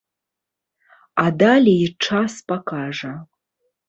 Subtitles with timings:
[1.23, 3.13] А далей час пакажа.